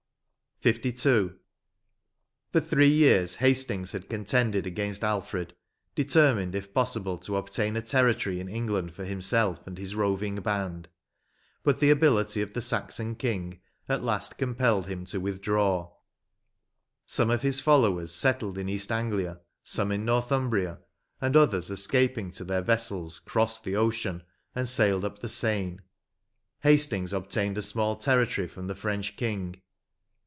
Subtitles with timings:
[0.63, 1.31] 104 LIL
[2.51, 5.55] For three years Hastiiigs had contended against Alfred,
[5.95, 10.87] determined^ if possible, to obtain a territory in England for himself and his roving band,
[11.63, 13.57] but the ability of the Saxon Xing
[13.89, 15.91] at last compelled him to withdraw:
[17.07, 20.77] some of his followers settled in East Anglia, some in Northumbria,
[21.19, 24.21] and others, escaping to their vessels, crossed the ocean,
[24.53, 25.79] and sailed up the Seine.
[26.59, 29.59] Hastings obtained a small territory from the French King.